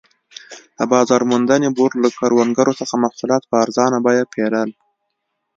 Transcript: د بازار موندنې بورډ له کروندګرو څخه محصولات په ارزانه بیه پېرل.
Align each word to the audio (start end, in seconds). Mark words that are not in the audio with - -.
د 0.77 0.79
بازار 0.91 1.21
موندنې 1.31 1.69
بورډ 1.77 1.93
له 2.03 2.09
کروندګرو 2.17 2.77
څخه 2.81 2.95
محصولات 3.03 3.43
په 3.47 3.55
ارزانه 3.63 3.97
بیه 4.05 4.25
پېرل. 4.33 4.69